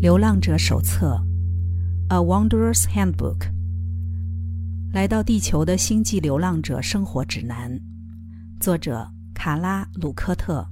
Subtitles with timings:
[0.02, 1.22] 《流浪者手册》
[2.08, 3.52] （A Wanderer's Handbook），
[4.94, 7.78] 来到地球的星际流浪者生活指南，
[8.58, 10.66] 作者卡拉·鲁科特，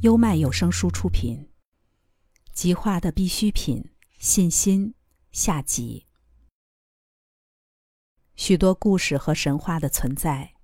[0.00, 1.48] 优麦有声书出品。
[2.52, 3.88] 极化的必需品：
[4.18, 4.92] 信心。
[5.30, 6.08] 下集。
[8.34, 10.54] 许多故事和神话的存在，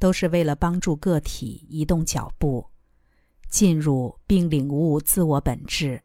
[0.00, 2.70] 都是为了帮助个体移动脚步，
[3.48, 6.02] 进入并领悟自我本质。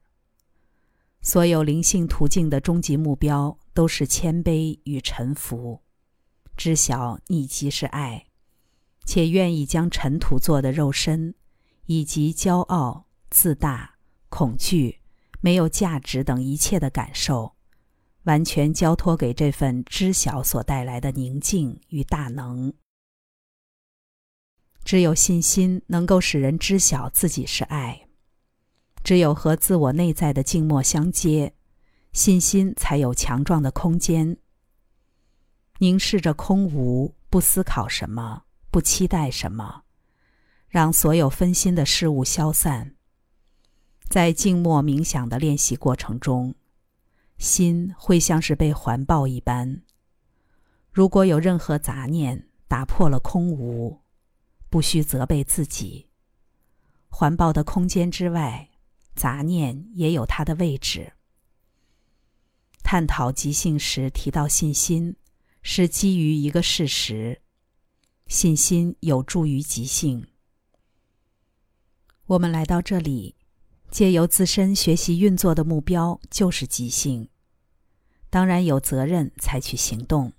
[1.21, 5.81] 所有灵性途径的终极目标都是谦卑与臣服，
[6.55, 8.25] 知晓你即是爱，
[9.05, 11.35] 且愿意将尘土做的肉身，
[11.87, 13.95] 以及骄傲、自大、
[14.29, 15.01] 恐惧、
[15.41, 17.55] 没有价值等一切的感受，
[18.23, 22.73] 完全交托给这份知晓所带来的宁静与大能。
[24.85, 28.08] 只有信心能够使人知晓自己是爱。
[29.03, 31.53] 只有和自我内在的静默相接，
[32.11, 34.37] 信心才有强壮的空间。
[35.79, 39.83] 凝视着空无，不思考什么，不期待什么，
[40.67, 42.95] 让所有分心的事物消散。
[44.09, 46.53] 在静默冥想的练习过程中，
[47.37, 49.81] 心会像是被环抱一般。
[50.91, 54.01] 如果有任何杂念打破了空无，
[54.69, 56.09] 不需责备自己。
[57.07, 58.68] 环抱的空间之外。
[59.19, 61.11] 杂念也有它的位置。
[62.81, 65.17] 探讨即兴时提到信心，
[65.61, 67.41] 是基于一个事实：
[68.27, 70.25] 信心有助于即兴。
[72.27, 73.35] 我们来到这里，
[73.91, 77.27] 借由自身学习运作的目标就是即兴，
[78.29, 80.31] 当然有责任采取行动。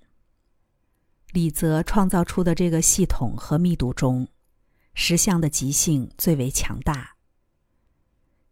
[1.31, 4.27] 李泽创造出的这个系统和密度中，
[4.93, 7.15] 实相的即兴最为强大。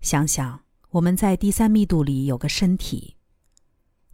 [0.02, 3.18] 想想，我们在第三密度里有个身体，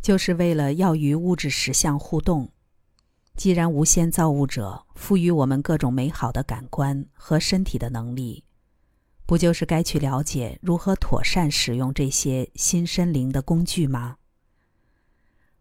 [0.02, 2.52] 就是为了要与物质实相互动。
[3.36, 8.44] 既然无限造物者赋予我们各种美好的感官和身体的能力，
[9.26, 14.18] 不就是该去了解如何妥善使用这些新身灵的工具吗？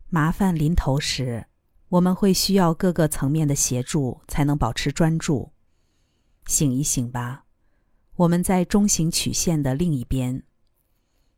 [0.09, 1.47] 麻烦临头时，
[1.89, 5.53] 我们会需要各个层面的协助，才能保持专注。
[6.47, 7.44] 醒一醒吧。
[8.17, 10.45] 我们在中型曲线的另一边，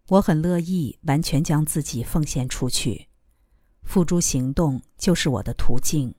[0.08, 3.08] 我很乐意完全将自己奉献出去，
[3.82, 6.14] 付诸行动就是我的途径。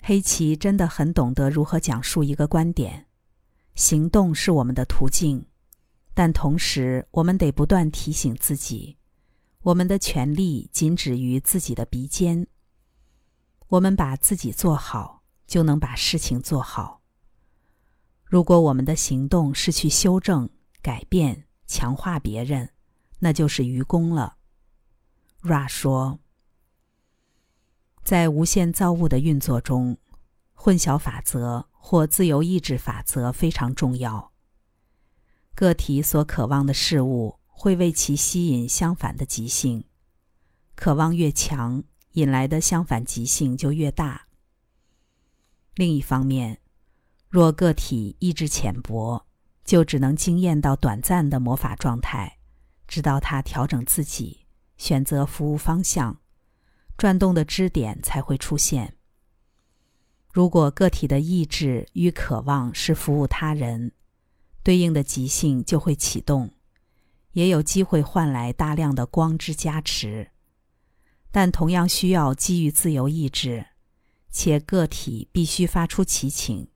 [0.00, 3.08] 黑棋真的很懂得如何讲述一个观点，
[3.74, 5.44] 行动是我们的途径，
[6.14, 8.98] 但同时我们得不断提醒自己，
[9.62, 12.46] 我们的权利仅止于自己的鼻尖。
[13.66, 17.01] 我们把自己做好，就能把事情做好。
[18.32, 20.48] 如果我们的行动是去修正、
[20.80, 22.70] 改变、强化别人，
[23.18, 24.38] 那就是愚公了。
[25.42, 26.18] Ra 说，
[28.02, 29.98] 在无限造物的运作中，
[30.54, 34.32] 混淆法则或自由意志法则非常重要。
[35.54, 39.84] 个体所渴望的事物会为其吸引相反的极性，
[40.74, 44.28] 渴望越强，引来的相反极性就越大。
[45.74, 46.62] 另一方面，
[47.32, 49.24] 若个体意志浅薄，
[49.64, 52.36] 就只能惊艳到短暂的魔法状态，
[52.86, 54.40] 直到他调整自己，
[54.76, 56.20] 选择服务方向，
[56.98, 58.98] 转动的支点才会出现。
[60.30, 63.92] 如果个体的意志与渴望是服务他人，
[64.62, 66.50] 对应的极性就会启动，
[67.32, 70.32] 也有机会换来大量的光之加持，
[71.30, 73.68] 但同样需要基于自由意志，
[74.30, 76.68] 且个体必须发出祈请。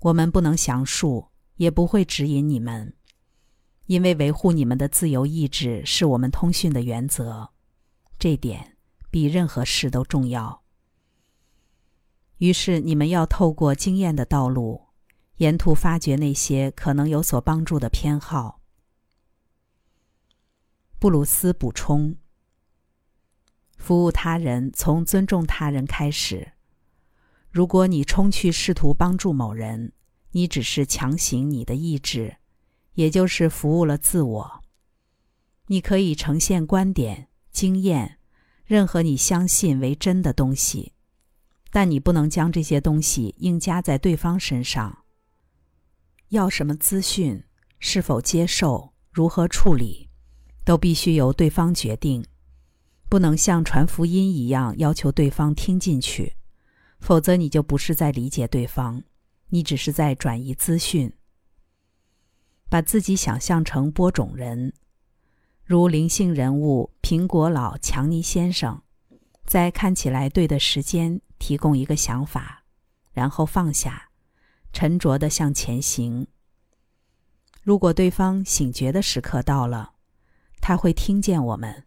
[0.00, 2.94] 我们不能详述，也不会指引你们，
[3.86, 7.50] 因为维护你们的自由意志是我们通讯的原则，
[8.18, 8.76] 这点
[9.10, 10.62] 比任何事都重要。
[12.36, 14.86] 于是，你们要透过经验的道路，
[15.38, 18.60] 沿途发掘那些可能有所帮助的偏好。
[21.00, 22.14] 布鲁斯补充：
[23.76, 26.52] 服务他人从尊重他人开始。
[27.50, 29.92] 如果你冲去试图帮助某人，
[30.32, 32.36] 你只是强行你的意志，
[32.94, 34.62] 也就是服务了自我。
[35.68, 38.18] 你可以呈现观点、经验，
[38.64, 40.92] 任何你相信为真的东西，
[41.70, 45.04] 但你不能将这些东西硬加在对方身上。
[46.28, 47.42] 要什么资讯，
[47.78, 50.08] 是否接受，如何处理，
[50.64, 52.24] 都必须由对方决定，
[53.08, 56.34] 不能像传福音一样要求对方听进去。
[57.00, 59.02] 否则，你就不是在理解对方，
[59.48, 61.12] 你只是在转移资讯。
[62.68, 64.74] 把自己想象成播种人，
[65.64, 68.82] 如灵性人物苹果老强尼先生，
[69.46, 72.64] 在看起来对的时间提供一个想法，
[73.12, 74.10] 然后放下，
[74.72, 76.26] 沉着的向前行。
[77.62, 79.92] 如果对方醒觉的时刻到了，
[80.60, 81.84] 他会听见我们。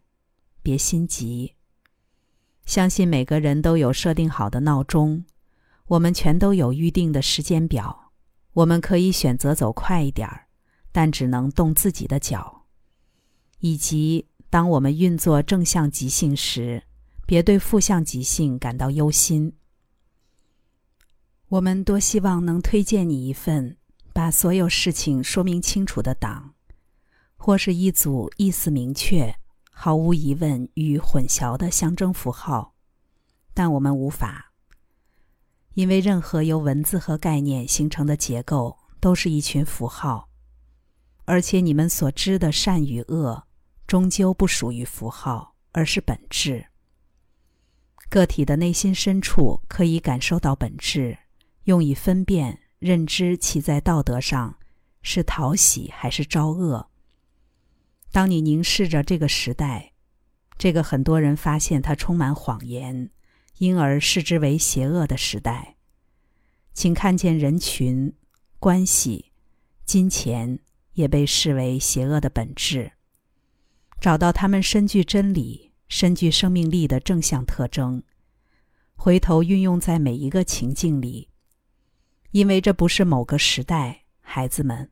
[0.64, 1.56] 别心急。
[2.66, 5.26] 相信每个人都有设定好的闹钟，
[5.88, 8.12] 我们全都有预定的时间表。
[8.54, 10.48] 我们可以选择走快一点儿，
[10.92, 12.66] 但只能动自己的脚。
[13.60, 16.84] 以及当我们运作正向极性时，
[17.26, 19.54] 别对负向极性感到忧心。
[21.48, 23.78] 我们多希望能推荐你一份
[24.14, 26.54] 把所有事情说明清楚的档，
[27.36, 29.36] 或是一组意思明确。
[29.74, 32.76] 毫无疑问与混淆的象征符号，
[33.52, 34.51] 但我们无法，
[35.74, 40.30] 因为任何由文字和概念形成的结构都是一群符号，
[41.26, 43.48] 而且你们所知的善与恶，
[43.88, 46.66] 终究不属于符号，而是本质。
[48.10, 51.18] 个体的内心深处可以感受到本质，
[51.64, 54.58] 用以分辨认知其在道德上
[55.02, 56.90] 是讨喜还是招恶。
[58.12, 59.94] 当你凝视着这个时代，
[60.58, 63.10] 这个很多人发现它充满谎言，
[63.62, 65.76] 因而视之为邪恶的时代，
[66.74, 68.12] 请看见人群、
[68.58, 69.34] 关系、
[69.86, 70.58] 金钱
[70.94, 72.94] 也被视为邪恶的本质，
[74.00, 78.02] 找到他们深具真理、深具生命力的正向特征，
[78.96, 81.30] 回头运用在每一个情境里，
[82.32, 84.90] 因为这不是某个时代，孩子们，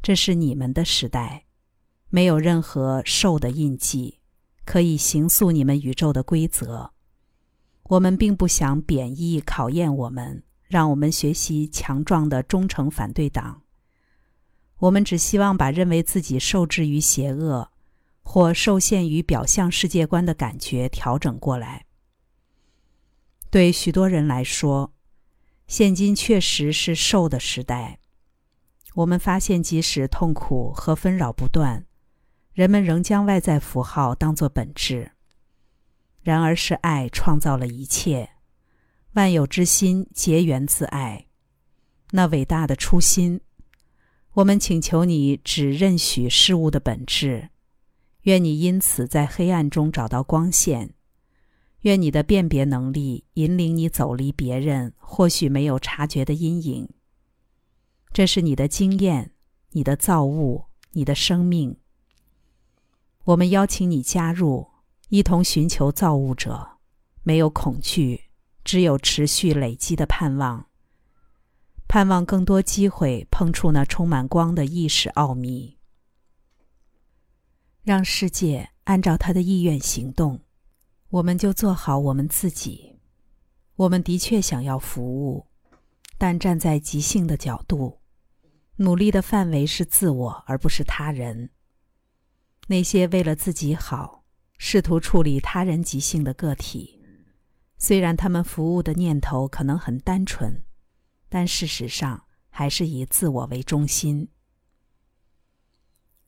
[0.00, 1.46] 这是你们的时代。
[2.08, 4.20] 没有任何兽的印记，
[4.64, 6.92] 可以形塑你们宇宙的规则。
[7.88, 13.62] 我们并不想贬义考验我们，让我们学习强壮的忠诚反对党。
[14.78, 17.70] 我们只希望把认为自己受制于邪恶，
[18.22, 21.86] 或受限于表象世界观的感觉调整过来。
[23.50, 24.92] 对许多人来说，
[25.66, 28.00] 现今确实是兽的时代。
[28.96, 31.86] 我们发现，即使痛苦和纷扰不断。
[32.52, 35.12] 人们仍将外在符号当作本质，
[36.26, 38.28] 然而是爱创造了一切，
[39.12, 41.28] 万有之心结缘自爱，
[42.10, 43.40] 那伟大的初心。
[44.32, 47.50] 我们请求你只认许事物的本质，
[48.22, 50.94] 愿你因此在黑暗中找到光线，
[51.82, 56.88] 愿你的辨别能力引领你走离别人或许没有察觉的阴影。
[58.12, 59.30] 这是你的经验，
[59.70, 61.76] 你的造物，你的生命。
[63.22, 64.66] 我们邀请你加入，
[65.08, 66.78] 一同寻求造物者。
[67.22, 68.26] 没有恐惧，
[68.62, 70.68] 只有持续累积的盼望。
[71.88, 75.78] 盼望更多机会碰触那充满光的意识奥秘，
[77.82, 80.40] 让世界按照他的意愿行动。
[81.08, 82.98] 我们就做好我们自己。
[83.74, 85.46] 我们的确想要服务，
[86.16, 88.00] 但站在即兴的角度，
[88.76, 91.50] 努力的范围是自我，而不是他人。
[92.68, 94.24] 那些为了自己好，
[94.58, 97.00] 试图处理他人即性的个体，
[97.78, 100.62] 虽然他们服务的念头可能很单纯，
[101.28, 104.28] 但事实上还是以自我为中心。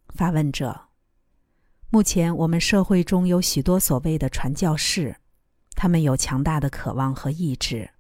[0.09, 0.89] 发问者：
[1.91, 5.17] 目前我们社会中有许多所谓的传教士，
[5.75, 7.91] 他们有强大的渴望和意志，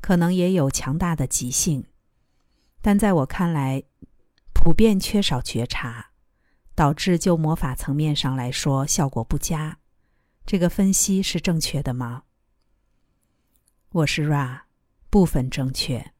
[0.00, 1.86] 可能也有强大的即性，
[2.82, 3.84] 但在我看来，
[4.52, 6.10] 普遍缺少觉察。
[6.76, 9.78] 导致就魔法层面上来说效果不佳，
[10.44, 12.24] 这个分析是正确的吗？
[13.92, 14.60] 我是 Ra，
[15.08, 16.12] 部分正确。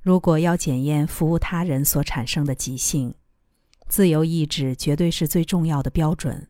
[0.00, 3.14] 如果要检验服务他人所产生的即兴，
[3.88, 6.48] 自由意志绝对是最重要的标准。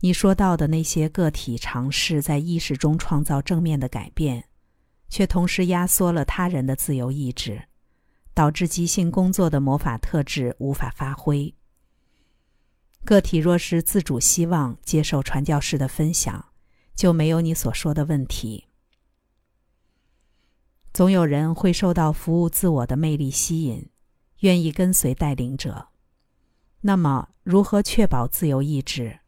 [0.00, 4.42] 你说到的那些个体尝试在意识中创造正面的改变，
[5.10, 7.64] 却同时压缩了他人的自由意志，
[8.32, 11.54] 导致即兴工作的魔法特质无法发挥。
[13.06, 16.46] 个体若是自主希望接受传教士的分享，
[16.96, 18.64] 就没有你所说的问题。
[20.92, 23.88] 总有人会受到服务自我的魅力吸引，
[24.40, 25.88] 愿意跟随带领者。
[26.80, 29.20] 那么，如何确保自由意志？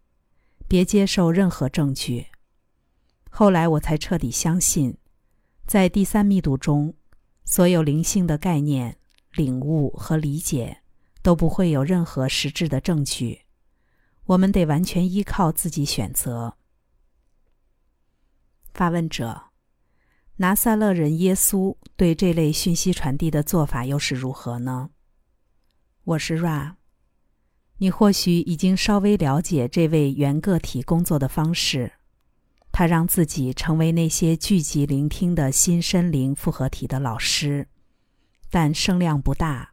[0.67, 2.27] 别接受任何证据。
[3.31, 4.99] 后来我才彻底相信，
[5.67, 6.95] 在第三密度中，
[7.45, 8.99] 所有灵性的概念、
[9.33, 10.83] 领悟和理解
[11.23, 13.43] 都不会有任何实质的证据。
[14.29, 16.59] 我们得完全依靠自己选择。
[18.75, 19.45] 发问者：
[20.37, 24.91] 拿撒勒人耶稣对这类讯息传递的做法又是如何呢？
[26.05, 26.75] 我是 Ra。
[27.79, 31.93] 你或许已经稍微了解这位原个体工作的方式，
[32.71, 37.69] 他让自己成为那些聚集聆听的新身灵复合体的老师，
[38.51, 39.73] 但声量不大，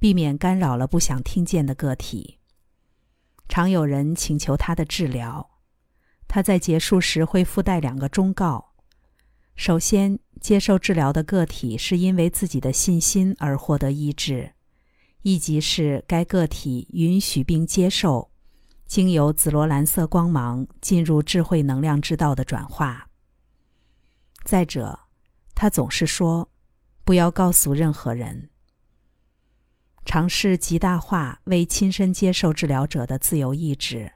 [0.00, 2.37] 避免干扰了不想听见的个体。
[3.48, 5.50] 常有人请求他的治疗，
[6.28, 8.74] 他在结束时会附带两个忠告：
[9.56, 14.52] 首先，接受治疗的个体是因为自己的信心而获得医治。
[15.22, 18.30] 亦即是该个体允许并接受，
[18.86, 23.08] 经由紫罗兰色光芒进入智慧能量之道的转化。
[24.44, 24.98] 再者，
[25.54, 26.48] 他总是说
[27.04, 28.50] ：“不要告诉任何人。”
[30.08, 34.10] 尝试极大化为亲身接受治疗者的自由意志，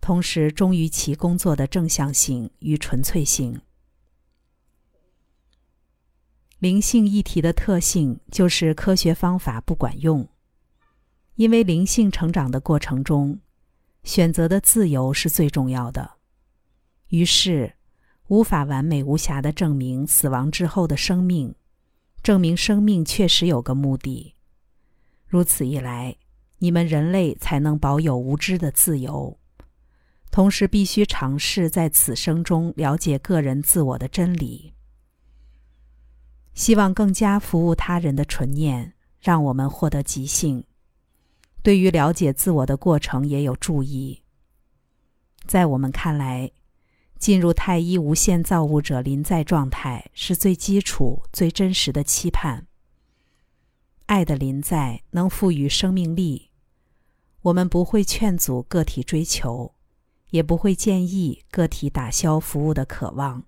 [0.00, 3.60] 同时忠于其工作的正向性与纯粹性。
[6.60, 10.28] 灵性议题的特性就是科学方法不管用，
[11.34, 13.40] 因为灵性成长的过程中，
[14.04, 16.12] 选择的自由是最重要的。
[17.08, 17.74] 于是，
[18.28, 21.56] 无法完美无瑕的证明死亡之后的生命，
[22.22, 24.36] 证明生命确实有个目的。
[25.28, 26.16] 如此一来，
[26.58, 29.38] 你们人类才能保有无知的自由，
[30.30, 34.72] 同时必须尝试在此生中了解个人自我的真理。
[36.54, 40.64] 希望更加服务他人的纯念，让我们获得即兴。
[41.62, 44.22] 对于了解自我的过程也有注意。
[45.44, 46.50] 在我们看来，
[47.18, 52.67] 进入太一无限造物者临在状态是最基础、最真实的期盼。
[54.08, 56.48] 爱的临在能赋予生命力。
[57.42, 59.74] 我们不会劝阻个体追求，
[60.30, 63.44] 也不会建议个体打消服务的渴望。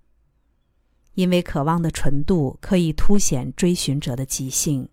[1.15, 4.87] 因为渴望的纯度可以凸显追寻者的即兴，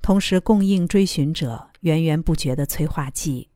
[0.00, 3.50] 同时供应追寻者源源不绝的催化剂。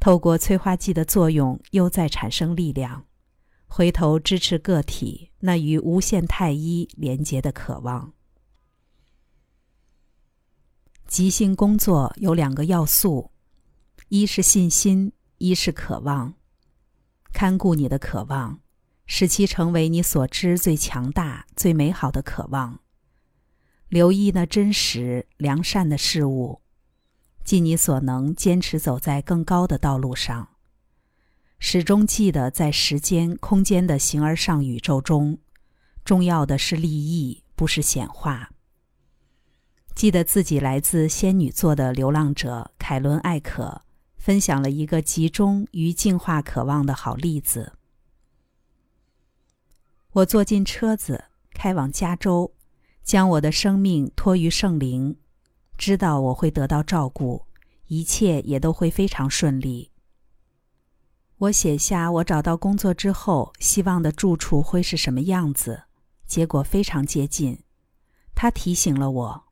[0.00, 3.04] 透过催化剂的作用，又在产生力量，
[3.66, 8.14] 回头支持个体那与无限太一连结的渴望。
[11.12, 13.32] 即兴工作有两个要素：
[14.08, 16.32] 一是信心，一是渴望。
[17.34, 18.60] 看顾你的渴望。
[19.04, 22.80] 使其成为你所知最强大、最美好的渴望。
[23.90, 26.62] 留意那真实、良善的事物，
[27.44, 30.48] 尽你所能坚持走在更高的道路上。
[31.58, 35.38] 始终记得，在时间、空间的形而上宇宙中，
[36.06, 38.48] 重要的是利益，不是显化。
[39.94, 43.82] 记得自己来自仙女座的流浪者凯伦·艾可，
[44.16, 47.74] 分享了一个集中于净化渴望的好例子。
[50.12, 52.52] 我坐进车子，开往加州，
[53.04, 55.16] 将我的生命托于圣灵，
[55.78, 57.46] 知道我会得到照顾，
[57.86, 59.90] 一切也都会非常顺利。
[61.38, 65.84] 我写下我找到工作之后希望的住处会是什么样子，
[66.26, 67.60] 结果非常接近。
[68.34, 69.44] 他提醒了我，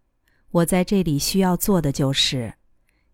[0.51, 2.55] 我在这里需要做的就是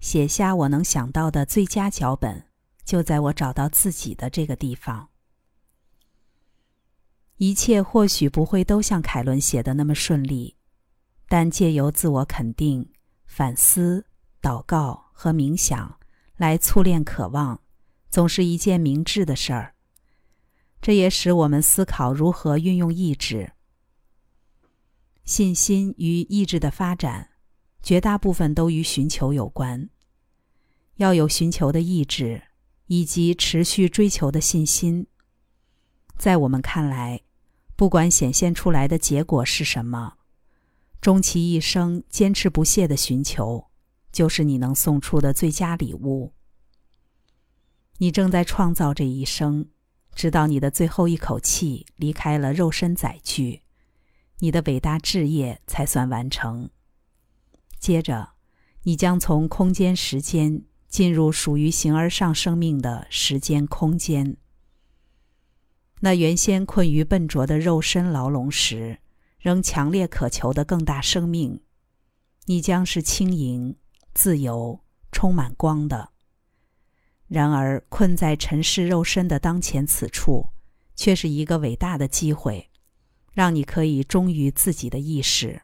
[0.01, 2.47] 写下我能想到的最佳脚本，
[2.85, 5.09] 就在我找到自己的这个地方。
[7.37, 10.57] 一切或许不会都像凯伦写的那么顺利，
[11.29, 12.91] 但借由自我肯定、
[13.27, 14.07] 反思、
[14.41, 15.99] 祷告和冥想
[16.37, 17.61] 来淬炼渴望，
[18.09, 19.75] 总是一件明智的事儿。
[20.81, 23.53] 这也使我们思考如何运用意志、
[25.27, 27.29] 信心与意志的发展，
[27.83, 29.91] 绝大部分都与寻求有关。
[30.97, 32.43] 要有寻求的意志，
[32.87, 35.07] 以及持续追求的信心。
[36.17, 37.21] 在我们看来。
[37.79, 40.15] 不管显现出来的结果是什么，
[40.99, 43.67] 终其一生坚持不懈的寻求，
[44.11, 46.33] 就是你能送出的最佳礼物。
[47.99, 49.69] 你正在创造这一生，
[50.15, 53.61] 直到你的最后一口气离开了肉身载具，
[54.39, 56.71] 你的伟大志业才算完成。
[57.79, 58.35] 接着，
[58.83, 64.37] 你将从空间时间进入属于形而上生命的时间空间。
[66.01, 69.01] 那原先困于笨拙的肉身牢笼时，
[69.39, 71.63] 仍强烈渴求的更大生命，
[72.45, 73.77] 你将是轻盈、
[74.13, 76.11] 自由、充满光的。
[77.29, 80.51] 然而，困在尘世肉身的当前此处，
[80.95, 82.71] 却是一个伟大的机会，
[83.37, 85.61] 让你可以忠于自己的意识。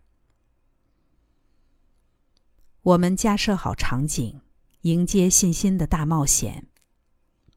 [2.83, 4.43] 我们架设好场景，
[4.83, 6.67] 迎接信心的大冒险。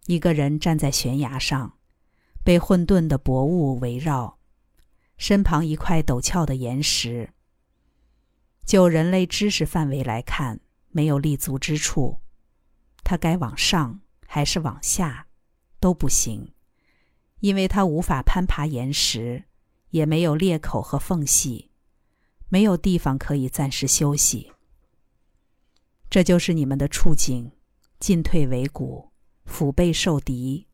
[0.05, 1.73] 一个人站在悬崖上。
[2.45, 4.37] 被混沌的薄雾围绕，
[5.17, 7.33] 身旁一块陡峭的岩石。
[8.63, 12.19] 就人类知识范围来看，没有立足之处。
[13.03, 15.27] 它该往上还是往下，
[15.79, 16.53] 都不行，
[17.39, 19.45] 因为它无法攀爬岩石，
[19.95, 21.71] 也没有裂口和缝隙，
[22.49, 24.51] 没有地方可以暂时休息。
[26.09, 27.53] 这就是你们的处境：
[27.97, 29.13] 进退维谷，
[29.45, 30.67] 腹背受敌，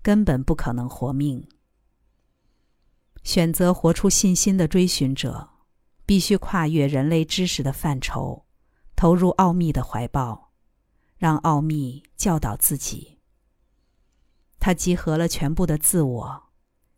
[0.00, 1.46] 根本不可能活命。
[3.22, 5.50] 选择活出信心的追寻者，
[6.06, 8.46] 必须跨越人类知识的范畴，
[8.96, 10.54] 投入奥秘的怀抱，
[11.18, 13.18] 让奥秘教导自己。
[14.58, 16.51] 他集合了全部的自我，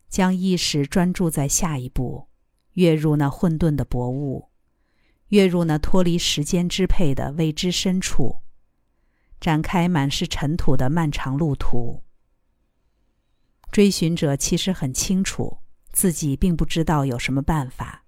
[0.09, 2.27] 将意识专注在下一步，
[2.73, 4.49] 跃入那混沌的薄雾，
[5.29, 8.37] 跃入那脱离时间支配的未知深处，
[9.39, 12.03] 展开满是尘土的漫长路途。
[13.71, 15.59] 追寻者其实很清楚。
[15.91, 18.03] 自己并不知道有什么办法，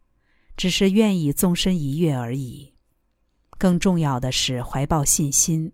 [0.58, 2.74] 只是愿意纵身一跃而已。
[3.58, 5.72] 更重要的是怀抱信心。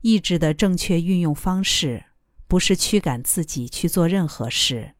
[0.00, 2.06] 意志的正确运用方式，
[2.48, 4.94] 不是驱赶自己去做任何事，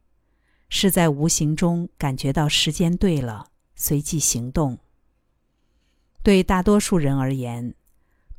[0.69, 4.79] 是在无形中感觉到时间对了，随即行动。
[6.23, 7.75] 对大多数人而言，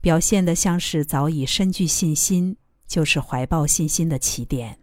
[0.02, 4.80] 表现的像是早已深具信心，就是怀抱信心的起点。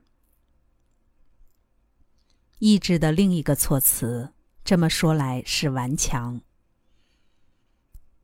[2.58, 4.32] 意志的另一个措辞，
[4.64, 6.40] 这么说来是顽强。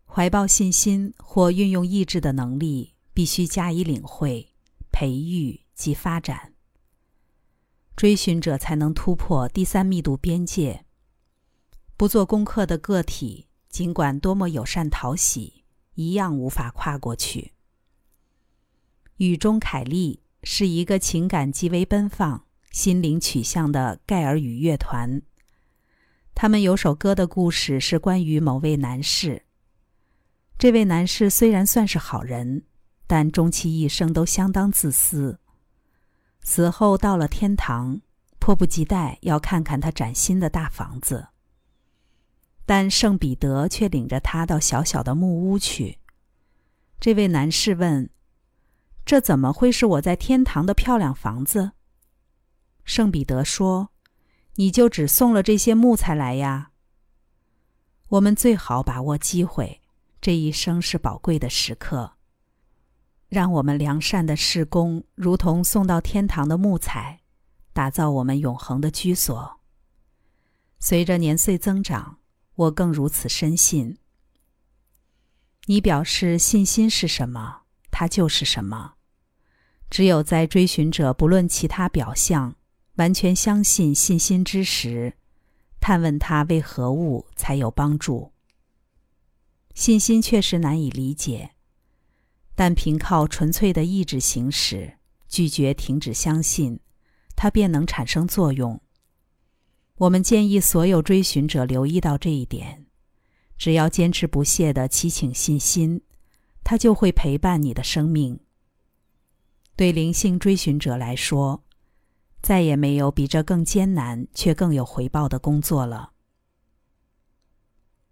[0.07, 4.55] 怀抱信心或运用意志的能力，必须加以领会、
[4.93, 6.55] 培育及发展。
[7.99, 10.85] 追寻者才能突破第三密度边界。
[11.97, 15.65] 不做功课的个体，尽管多么友善讨喜，
[15.97, 17.55] 一样无法跨过去。
[19.17, 22.45] 雨中凯利是一个情感极为奔放。
[22.71, 25.21] 心灵取向的盖尔语乐团，
[26.35, 29.45] 他们有首歌的故事是关于某位男士。
[30.57, 32.63] 这位男士虽然算是好人，
[33.09, 35.41] 但终其一生都相当自私。
[36.51, 38.01] 死后到了天堂，
[38.39, 41.29] 迫不及待要看看他崭新的大房子。
[42.65, 45.99] 但圣彼得却领着他到小小的木屋去。
[46.99, 48.09] 这位男士问
[49.05, 51.73] ：“这怎么会是我在天堂的漂亮房子？”
[52.83, 53.91] 圣彼得说
[54.57, 56.71] ：“你就只送了这些木材来呀？
[58.09, 59.83] 我们最好把握机会，
[60.19, 62.15] 这一生是宝贵的时刻。
[63.29, 67.21] 让我们良善的施工，如同送到天堂的木材，
[67.73, 69.61] 打造我们永恒的居所。
[70.79, 72.19] 随着年岁增长，
[72.55, 73.99] 我更如此深信。
[75.67, 78.95] 你表示信心是什么，它就是什么。
[79.91, 82.55] 只有在追寻者不论其他表象。”
[82.99, 85.15] 完全相信信心之时，
[85.79, 88.33] 探问他为何物才有帮助。
[89.73, 91.53] 信心确实难以理解，
[92.59, 96.81] 但凭靠纯粹的意志行使，拒绝停止相信，
[97.37, 98.81] 它便能产生作用。
[99.99, 102.87] 我们建议所有追寻者留意到这一点：
[103.57, 106.03] 只要坚持不懈的祈请信心，
[106.65, 108.41] 它就会陪伴你的生命。
[109.77, 111.63] 对灵性追寻者来说。
[112.41, 116.13] 再也没有比这更艰难却更有回报的工作了。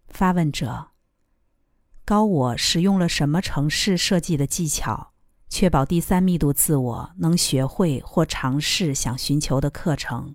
[0.07, 0.91] 发问者：
[2.07, 5.11] 高我使用了什么城市设计的技巧，
[5.49, 10.33] 确保第三密度自我能学会或尝试想寻求的课程？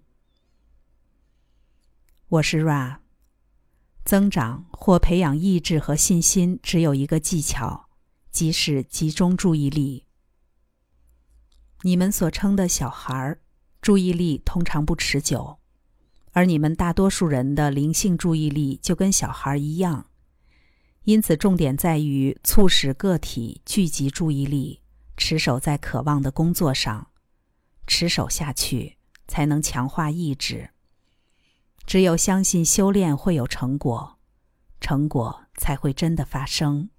[2.28, 2.98] 我是 Ra。
[4.04, 7.88] 增长或培养意志和信心只有一个技巧，
[8.30, 10.04] 即是集中注意力。
[11.80, 13.40] 你们所称的小孩儿。
[13.80, 15.58] 注意力通常不持久，
[16.32, 20.04] 而你们大多数人的灵性注意力就跟小孩一样，
[21.04, 24.82] 因此重点在于促使个体聚集注意力，
[25.16, 27.10] 持守在渴望的工作上，
[27.86, 30.70] 持守下去才能强化意志。
[31.84, 34.18] 只有相信修炼会有成果，
[34.80, 36.90] 成果才会真的发生。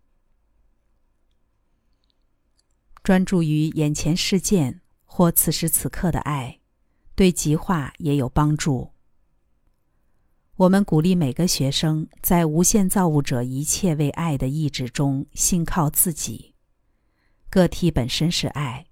[3.02, 6.60] 专注于眼前事件或此时此刻的爱。
[7.16, 8.93] 对极化也有帮助。
[10.58, 16.54] 我们鼓励每个学生在无限造物者一切为爱的意志中信靠自己。
[17.50, 18.86] 个体本身是爱，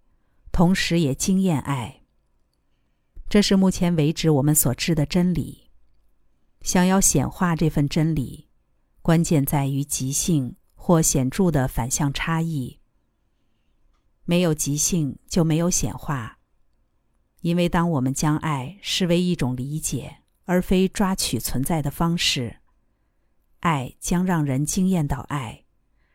[0.51, 2.01] 同时也经验爱。
[3.29, 5.69] 这是目前为止我们所知的真理。
[6.61, 8.47] 想要显化这份真理，
[9.03, 12.79] 关键在于即兴或显著的反向差异。
[14.25, 16.39] 没有即兴，就没有显化。
[17.41, 22.57] 因为当我们将爱视为一种理解，而非抓取存在的方式，
[23.59, 25.65] 爱将让人惊艳到爱，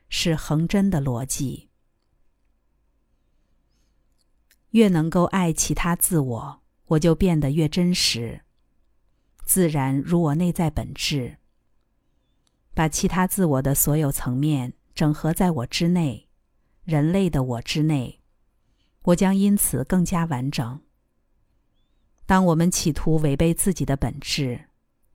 [0.09, 1.71] 是恒真的逻辑。
[4.71, 8.43] 越能够爱其他自我，我就变得越真实，
[9.45, 11.39] 自然如我内在本质。
[12.75, 16.29] 把其他自我的所有层面整合在我之内，
[16.85, 18.21] 人类的我之内，
[19.03, 20.83] 我将因此更加完整。
[22.27, 24.65] 当我们企图违背自己的本质，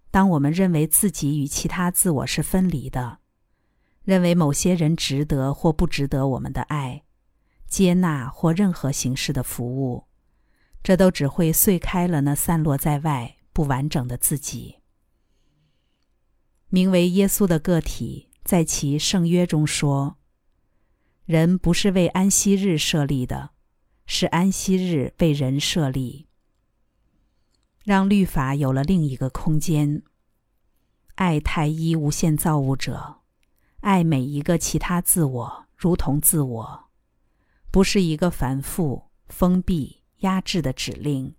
[0.10, 3.20] 当我们认为自己与其他自我是分离的，
[4.04, 7.04] 认为某些人值得或不值得我们的爱、
[7.68, 10.06] 接纳或任何形式的服务，
[10.82, 14.78] 这都只会碎开了那散落在外不完整的自己。
[16.70, 20.16] 名为耶稣的个体，在其圣约中说
[21.26, 23.50] ：“人不是为安息日设立的，
[24.06, 26.28] 是安息日为人设立。”
[27.84, 30.04] 让律法有了另一个空间。
[31.16, 33.22] 爱太一无限造物者，
[33.82, 36.90] 爱每一个其他自我，如同自我，
[37.72, 41.36] 不是一个繁复、封闭、压制的指令。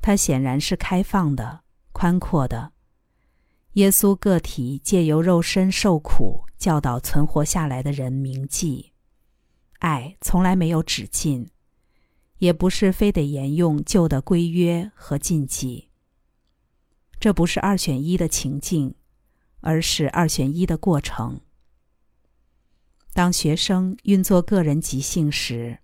[0.00, 1.60] 它显然是开放的、
[1.92, 2.72] 宽阔的。
[3.72, 8.92] 耶稣个体借由肉身受苦，教导存活下来的人铭记：
[9.80, 11.50] 爱从来没有止境，
[12.38, 15.88] 也不是非得沿用旧的规约和禁忌。
[17.18, 18.94] 这不是二选一的情境，
[19.60, 21.40] 而是二选一的过程。
[23.14, 25.78] 当学生运作个人即兴时，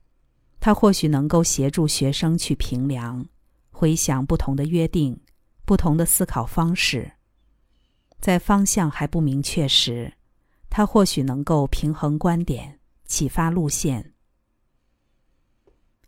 [0.61, 3.27] 他或许能够协助学生去评量、
[3.71, 5.19] 回想不同的约定、
[5.65, 7.13] 不同的思考方式。
[8.21, 10.13] 在方向还不明确时，
[10.69, 14.12] 他或许能够平衡观点、启发路线。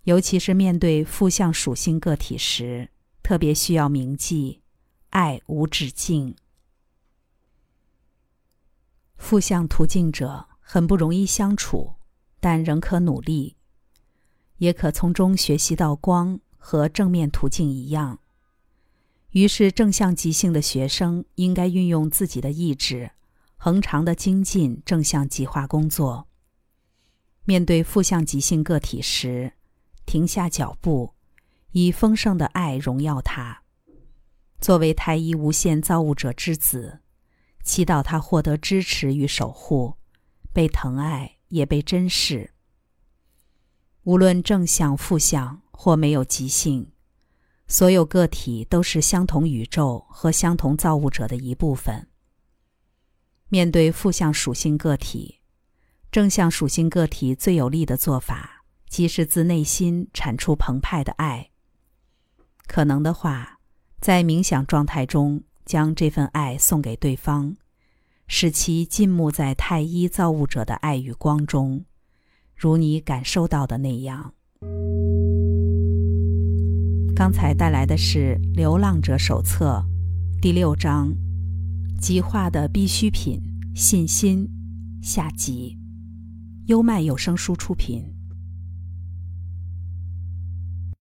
[0.04, 2.90] 尤其是面对负向属性个体时，
[3.22, 4.60] 特别需要铭记：
[5.10, 6.36] 爱无止境。
[9.16, 11.94] 负向途径者很不容易相处，
[12.38, 13.56] 但仍可努力，
[14.58, 18.18] 也可从中学习到光和正面途径一样。
[19.30, 23.12] 于是，正向极性的学生应该运用自己的意志，
[23.56, 26.28] 恒常的精进正向极化工作。
[27.44, 29.54] 面对负向极性个体时，
[30.06, 31.14] 停下脚步，
[31.72, 33.62] 以丰盛的爱荣耀他。
[34.60, 37.00] 作为太一无限造物者之子，
[37.62, 39.94] 祈祷他获得支持与守护，
[40.52, 42.52] 被疼爱也被珍视。
[44.04, 46.90] 无论正向、负向或没有极性。
[47.66, 52.06] 所有个体都是相同宇宙和相同造物者的一部分。
[53.48, 55.40] 面对负向属性个体，
[56.12, 58.53] 正向属性个体最有力的做法，
[58.94, 61.50] 即是自内心产出澎湃的爱。
[62.68, 63.58] 可能的话，
[64.00, 67.56] 在冥想状态中，将这份爱送给对方，
[68.28, 71.84] 使其浸没在太一造物者的爱与光中，
[72.54, 74.32] 如你感受到的那样。
[77.16, 79.84] 刚才带来的是《流浪者手册》
[80.40, 81.12] 第六章
[82.00, 83.42] “极化的必需品——
[83.74, 84.48] 信心”
[85.02, 85.76] 下集。
[86.66, 88.13] 优麦有声书出品。